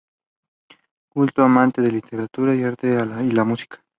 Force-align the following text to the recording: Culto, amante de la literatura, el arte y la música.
Culto, 1.11 1.43
amante 1.43 1.81
de 1.83 1.89
la 1.89 1.93
literatura, 1.93 2.53
el 2.55 2.65
arte 2.65 2.87
y 2.89 3.31
la 3.33 3.43
música. 3.43 3.83